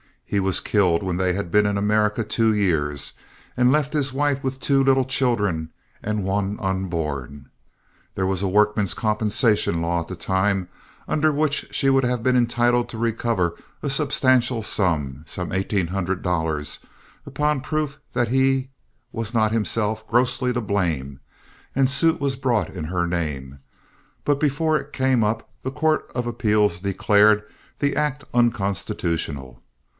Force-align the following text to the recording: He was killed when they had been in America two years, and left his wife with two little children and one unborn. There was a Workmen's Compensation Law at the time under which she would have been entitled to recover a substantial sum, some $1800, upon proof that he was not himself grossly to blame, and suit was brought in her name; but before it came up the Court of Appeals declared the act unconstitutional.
He 0.25 0.39
was 0.39 0.61
killed 0.61 1.03
when 1.03 1.17
they 1.17 1.33
had 1.33 1.51
been 1.51 1.65
in 1.65 1.77
America 1.77 2.23
two 2.23 2.53
years, 2.53 3.13
and 3.57 3.71
left 3.71 3.93
his 3.93 4.13
wife 4.13 4.41
with 4.43 4.59
two 4.61 4.81
little 4.83 5.03
children 5.03 5.71
and 6.01 6.23
one 6.23 6.57
unborn. 6.59 7.49
There 8.15 8.25
was 8.25 8.41
a 8.41 8.47
Workmen's 8.47 8.93
Compensation 8.93 9.81
Law 9.81 9.99
at 10.01 10.07
the 10.07 10.15
time 10.15 10.69
under 11.07 11.31
which 11.33 11.67
she 11.71 11.89
would 11.89 12.05
have 12.05 12.23
been 12.23 12.37
entitled 12.37 12.87
to 12.89 12.97
recover 12.97 13.55
a 13.83 13.89
substantial 13.89 14.61
sum, 14.63 15.23
some 15.27 15.49
$1800, 15.49 16.79
upon 17.27 17.61
proof 17.61 17.99
that 18.13 18.29
he 18.29 18.69
was 19.11 19.33
not 19.35 19.51
himself 19.51 20.07
grossly 20.07 20.53
to 20.53 20.61
blame, 20.61 21.19
and 21.75 21.89
suit 21.89 22.21
was 22.21 22.37
brought 22.37 22.69
in 22.69 22.85
her 22.85 23.05
name; 23.05 23.59
but 24.23 24.39
before 24.39 24.77
it 24.79 24.93
came 24.93 25.23
up 25.25 25.51
the 25.61 25.71
Court 25.71 26.09
of 26.15 26.25
Appeals 26.25 26.79
declared 26.79 27.43
the 27.79 27.95
act 27.97 28.23
unconstitutional. 28.33 29.61